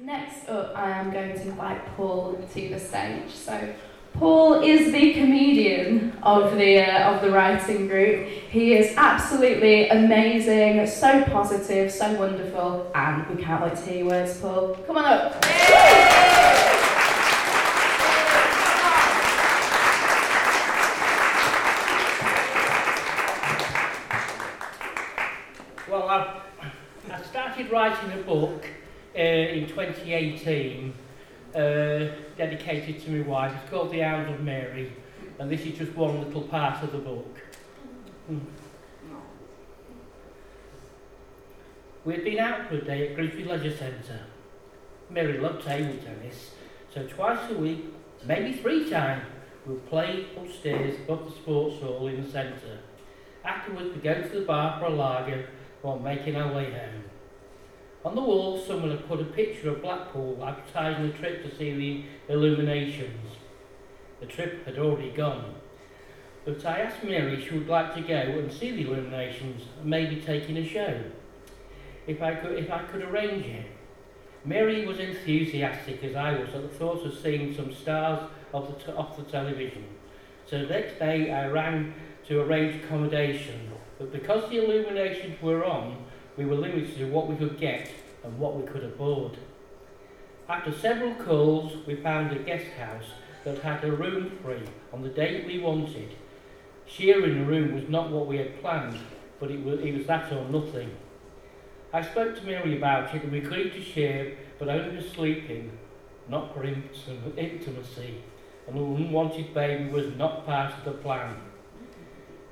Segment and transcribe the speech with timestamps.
[0.00, 3.30] Next up, I am going to invite Paul to the stage.
[3.30, 3.74] So,
[4.14, 8.26] Paul is the comedian of the uh, of the writing group.
[8.26, 14.06] He is absolutely amazing, so positive, so wonderful, and we can't wait to hear your
[14.06, 14.74] words, Paul.
[14.86, 15.44] Come on up.
[25.88, 26.40] Well, I,
[27.10, 28.64] I started writing a book
[29.14, 30.94] uh, in 2018
[31.54, 31.58] uh,
[32.36, 33.52] dedicated to my wife.
[33.60, 34.92] It's called The Hound of Mary,
[35.38, 37.38] and this is just one little part of the book.
[38.26, 38.38] Hmm.
[42.04, 44.20] We'd been out for a day at Grimsby Leisure Centre.
[45.08, 46.52] Mary loved table tennis,
[46.92, 47.84] so twice a week,
[48.26, 49.24] maybe three times,
[49.66, 52.78] we'll play upstairs above the sports hall in the centre.
[53.44, 55.48] Afterwards, we go to the bar for a lager
[55.82, 57.04] while making our way home.
[58.04, 61.72] On the wall, someone had put a picture of Blackpool advertising a trip to see
[62.26, 63.36] the illuminations.
[64.18, 65.54] The trip had already gone.
[66.44, 69.88] But I asked Mary if she would like to go and see the illuminations and
[69.88, 71.00] maybe take in a show.
[72.08, 73.66] If I could, if I could arrange it.
[74.44, 78.84] Mary was enthusiastic as I was at the thought of seeing some stars off the,
[78.84, 79.84] t- off the television.
[80.46, 81.94] So the next day I rang
[82.26, 83.70] to arrange accommodation.
[83.98, 86.04] But because the illuminations were on,
[86.36, 87.90] we were limited to what we could get
[88.24, 89.36] and what we could afford.
[90.48, 93.10] After several calls, we found a guest house
[93.44, 96.10] that had a room free on the date we wanted.
[96.86, 98.98] Sharing a room was not what we had planned,
[99.40, 100.90] but it was, it was that or nothing.
[101.92, 105.70] I spoke to Mary about it and we agreed to share, but only for sleeping,
[106.28, 108.22] not for intim- intimacy.
[108.68, 111.36] An unwanted baby was not part of the plan.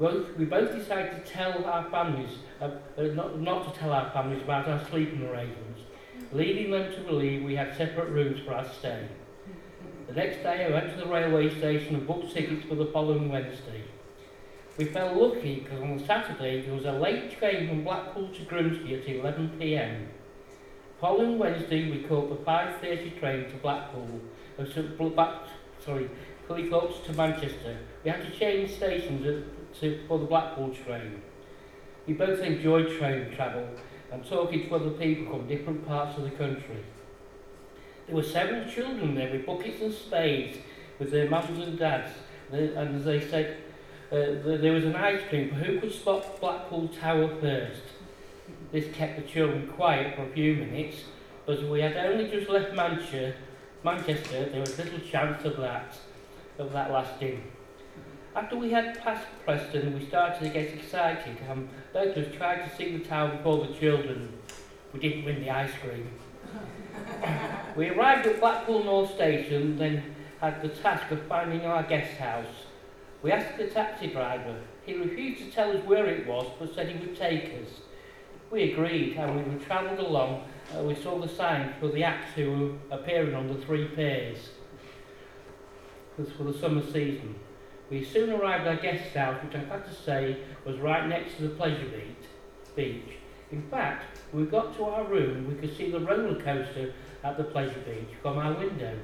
[0.00, 4.10] Well, we both decided to tell our families, uh, uh, not, not to tell our
[4.10, 5.82] families about our sleeping arrangements,
[6.32, 9.06] leading them to believe we had separate rooms for our stay.
[10.08, 13.28] The next day I went to the railway station and booked tickets for the following
[13.28, 13.84] Wednesday.
[14.76, 18.42] We felt lucky because on the Saturday there was a late train from Blackpool to
[18.42, 20.06] Grimsby at 11pm.
[21.00, 24.20] Following Wednesday we caught the 5.30 train to Blackpool,
[24.58, 25.42] uh, to, back,
[25.84, 26.10] sorry,
[26.48, 27.78] Cleethorpes to Manchester.
[28.02, 31.22] We had to change stations at to, for the Blackpool train.
[32.06, 33.66] We both enjoyed train travel
[34.12, 36.84] and talking to other people from different parts of the country.
[38.06, 40.58] There were seven children there with buckets and spades
[40.98, 42.12] with their mums and dads,
[42.52, 43.56] and as they said,
[44.12, 47.82] uh, there was an ice cream for who could spot Blackpool Tower first.
[48.70, 50.98] This kept the children quiet for a few minutes,
[51.46, 53.34] but we had only just left Manchester,
[53.82, 55.96] Manchester there was little chance of that,
[56.58, 57.42] of that lasting.
[58.36, 62.98] After we had passed Preston, we started to get excited and us tried to sing
[62.98, 64.32] the town before the children.
[64.92, 66.10] We didn't win the ice cream.
[67.76, 72.66] we arrived at Blackpool North Station, then had the task of finding our guest house.
[73.22, 74.60] We asked the taxi driver.
[74.84, 77.82] He refused to tell us where it was, but said he would take us.
[78.50, 80.44] We agreed, and we travelled along,
[80.76, 82.50] uh, we saw the sign for the acts who
[82.90, 84.50] were appearing on the three piers.
[86.16, 87.36] pairs for the summer season.
[87.90, 91.36] We soon arrived at our guest house, which I'm glad to say was right next
[91.36, 91.86] to the pleasure
[92.74, 93.18] beach.
[93.52, 97.36] In fact, when we got to our room, we could see the roller coaster at
[97.36, 98.98] the pleasure beach from our window.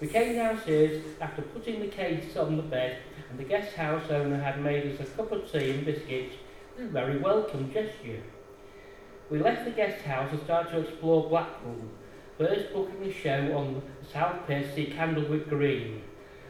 [0.00, 4.38] We came downstairs after putting the case on the bed, and the guest house owner
[4.38, 6.36] had made us a cup of tea and biscuits.
[6.76, 8.22] It was a very welcome gesture.
[9.30, 11.80] We left the guest house and started to explore Blackpool,
[12.38, 16.02] first booking a show on the South Pier Candlewick Green.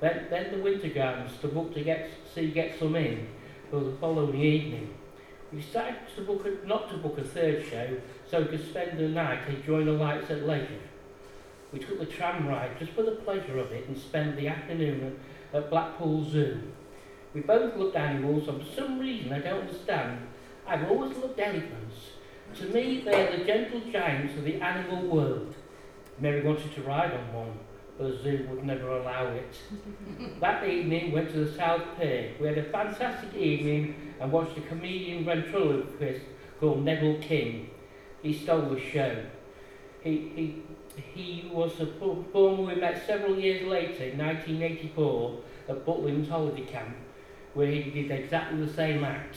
[0.00, 3.26] Then, then the Winter Gardens to book to get see Get Some In
[3.70, 4.94] for the following evening.
[5.52, 7.96] We decided to book a, not to book a third show
[8.30, 10.82] so we could spend the night enjoying the lights at leisure.
[11.72, 15.18] We took the tram ride just for the pleasure of it and spent the afternoon
[15.52, 16.60] at, Blackpool Zoo.
[17.34, 20.28] We both loved animals and for some reason I don't understand,
[20.66, 21.96] I've always loved elephants.
[22.56, 25.54] To me, they are the gentle giants of the animal world.
[26.20, 27.58] Mary wanted to ride on one
[27.98, 30.40] the zoo would never allow it.
[30.40, 32.32] that evening, went to the South Pier.
[32.40, 36.24] We had a fantastic evening and watched a comedian ventriloquist
[36.60, 37.70] called Neville King.
[38.22, 39.24] He stole the show.
[40.02, 40.62] He, he,
[41.14, 46.96] he was a performer we met several years later, in 1984, at Butlins Holiday Camp,
[47.54, 49.36] where he did exactly the same act.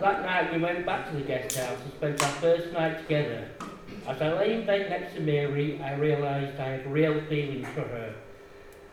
[0.00, 3.48] that night we went back to the guest house and spent our first night together.
[4.08, 7.82] As I lay in bed next to Mary, I realised I had real feelings for
[7.82, 8.14] her.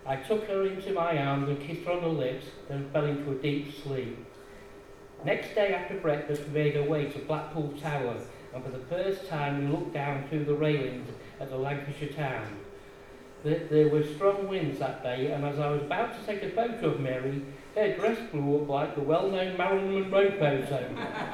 [0.05, 3.31] I took her into my arms and kissed her on the lips, then fell into
[3.31, 4.17] a deep sleep.
[5.23, 8.17] Next day after breakfast, we made our way to Blackpool Tower
[8.53, 11.09] and for the first time we looked down through the railings
[11.39, 12.47] at the Lancashire town.
[13.43, 16.89] There, were strong winds that day, and as I was about to take a photo
[16.89, 17.43] of Mary,
[17.75, 20.81] her dress blew up like the well-known Marilyn Monroe photo,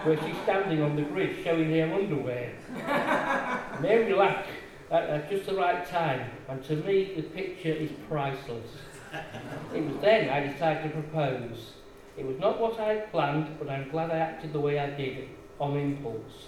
[0.04, 2.52] where she's standing on the grid showing her underwear.
[3.82, 4.46] Mary Lack
[4.92, 8.68] at, at just the right time, and to me the picture is priceless.
[9.74, 11.72] it was then I decided to propose.
[12.18, 14.90] It was not what I had planned, but I'm glad I acted the way I
[14.92, 15.30] did,
[15.60, 16.48] on impulse.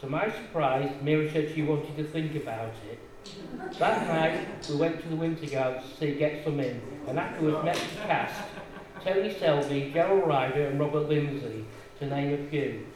[0.00, 2.98] To my surprise, Mary said she wanted to think about it.
[3.78, 7.64] That night, we went to the Winter Gardens to see Get Some In, and afterwards
[7.64, 8.40] met the cast,
[9.04, 11.64] Tony Selby, Gerald Ryder and Robert Lindsay,
[11.98, 12.86] to name a few.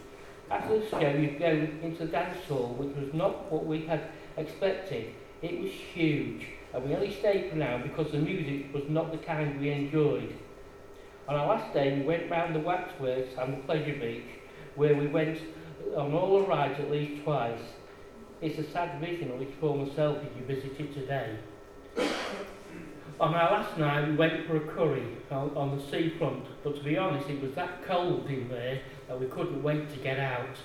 [0.53, 4.03] At this show, you go into the dance hall, which was not what we had
[4.37, 5.15] expected.
[5.41, 9.17] It was huge, and we only stayed for now because the music was not the
[9.17, 10.31] kind we enjoyed.
[11.27, 14.27] On our last day, we went round the waxworks and the pleasure beach,
[14.75, 15.39] where we went
[15.97, 17.63] on all the rides at least twice.
[18.43, 21.39] It's a sad vision of its former self that you visited today.
[23.21, 26.83] On our last night, we went for a curry on, on the seafront, but to
[26.83, 30.57] be honest, it was that cold in there that we couldn't wait to get out.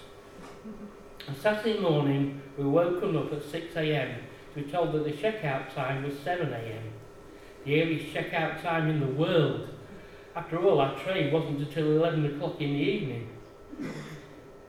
[1.28, 4.16] On Saturday morning, we woken up at 6am
[4.54, 6.82] to be told that the checkout time was 7am,
[7.66, 9.70] the earliest checkout time in the world.
[10.36, 13.30] After all, our train wasn't until 11 o'clock in the evening.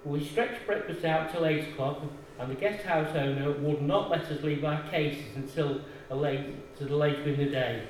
[0.04, 2.02] We stretched breakfast out till 8 o'clock,
[2.38, 5.80] and the guest house owner would not let us leave our cases until
[6.10, 7.82] a late, to the later in the day.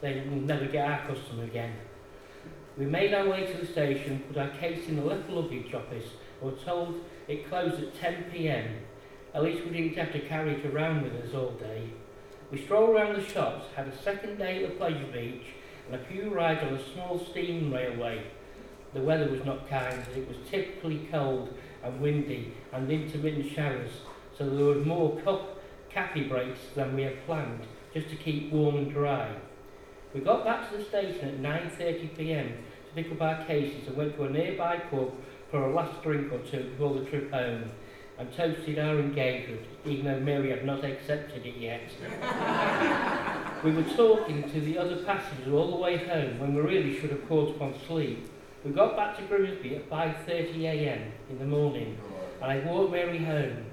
[0.00, 1.74] They will never get our customer again.
[2.76, 6.10] We made our way to the station, put our case in the left luggage office,
[6.40, 6.96] and were told
[7.28, 8.68] it closed at 10pm.
[9.32, 11.90] At least we didn't have to carry it around with us all day.
[12.50, 15.44] We strolled around the shops, had a second day at the pleasure beach,
[15.86, 18.24] and a few rides on a small steam railway.
[18.92, 21.52] The weather was not kind, it was typically cold
[21.82, 23.90] and windy and intermittent showers,
[24.36, 25.53] so there were more cup
[25.94, 29.32] cafe breaks than we had planned, just to keep warm and dry.
[30.12, 31.40] We got back to the station at
[31.78, 35.12] 9.30pm to pick up our cases and went to a nearby pub
[35.50, 37.70] for a last drink or two before the trip home
[38.18, 41.88] and toasted our engagement, even though Mary had not accepted it yet.
[43.64, 47.10] we were talking to the other passengers all the way home when we really should
[47.10, 48.28] have caught upon sleep.
[48.64, 51.98] We got back to Grimsby at 5.30am in the morning
[52.40, 53.66] and I walked Mary home.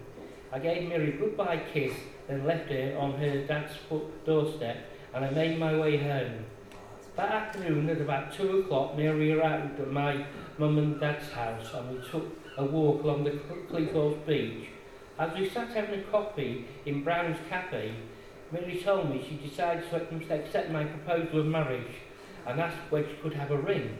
[0.53, 1.93] I gave Mary a goodbye kiss,
[2.27, 3.73] then left her on her dad's
[4.25, 4.77] doorstep,
[5.13, 6.43] and I made my way home.
[7.15, 10.25] That afternoon, at about two o'clock, Mary arrived at my
[10.57, 14.67] mum and dad's house, and we took a walk along the Cleethorpes beach.
[15.17, 17.93] As we sat having a coffee in Brown's Cafe,
[18.51, 21.95] Mary told me she decided to accept my proposal of marriage
[22.45, 23.97] and asked whether she could have a ring.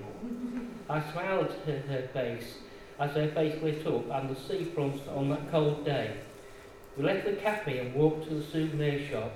[0.90, 2.56] I smiled at her face
[3.00, 6.18] as her face lit up and the sea front on that cold day.
[6.98, 9.32] We left the cafe and walked to the souvenir shop.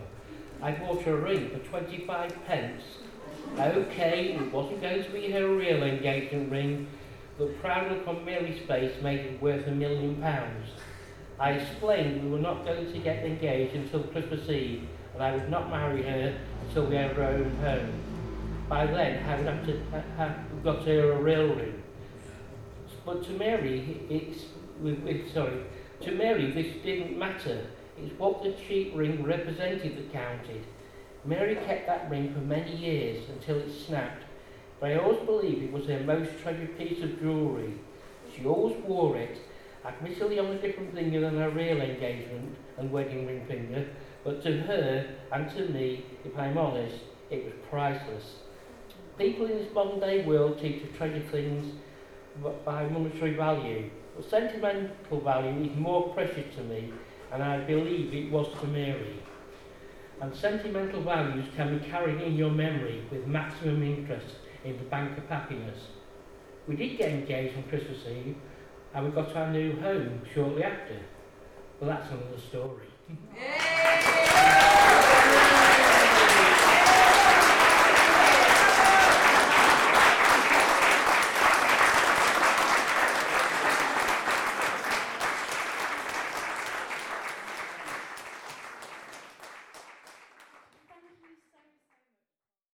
[0.62, 2.84] I bought her a ring for 25 pence.
[3.58, 6.88] Okay, it wasn't going to be her real engagement ring.
[7.38, 10.70] The proud look on Mary's face made it worth a million pounds.
[11.40, 15.50] I explained we were not going to get engaged until Christmas Eve and I would
[15.50, 16.38] not marry her
[16.68, 17.94] until we had our own home.
[18.68, 19.82] By then, I would have to
[20.18, 21.82] have got her a real ring.
[23.06, 24.46] But to Mary, it's,
[24.84, 25.62] it, sorry,
[26.06, 27.66] to Mary this didn't matter.
[27.98, 30.64] It's what the cheap ring represented that counted.
[31.26, 34.24] Mary kept that ring for many years until it snapped,
[34.80, 37.74] but I always believe it was her most treasured piece of jewellery.
[38.36, 39.40] She always wore it,
[39.84, 43.88] admittedly on a different finger than her real engagement and wedding ring finger,
[44.24, 46.98] but to her and to me, if I'm honest,
[47.32, 48.36] it was priceless.
[49.18, 51.74] People in this modern day world teach to treasure things
[52.64, 56.92] by monetary value, but sentimental value is more precious to me,
[57.32, 59.22] and I believe it was to Mary.
[60.22, 65.18] And sentimental values can be carried in your memory with maximum interest in the bank
[65.18, 65.88] of happiness.
[66.68, 68.38] We did get engaged on Christmas Eve,
[68.94, 71.00] and we got our new home shortly after.
[71.80, 72.88] But that's another story.
[73.36, 74.75] Yeah.